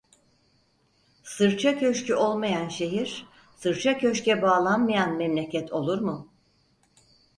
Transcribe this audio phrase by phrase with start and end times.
[1.23, 6.29] Sırça köşkü olmayan şehir, sırça köşke bağlanmayan memleket olur mu?